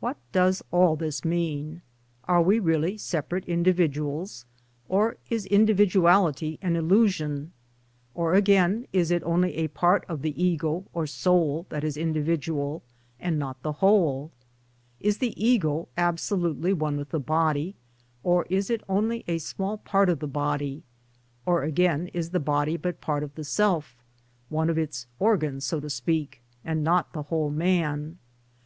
[0.00, 1.80] What does all this mean?
[2.24, 4.44] Are we really separate individuals,
[4.86, 7.52] or is individuality an illusion,
[8.14, 12.82] or again is it only a part of the ego or soul that is individual,
[13.18, 14.30] and not the whole?
[15.00, 17.76] Is the ego absolutely one with the body,
[18.22, 20.82] or is it only a small part of the body,
[21.46, 23.96] or again is the body but a part of the self—
[24.50, 28.18] one of its organs so to speak, and not the whole man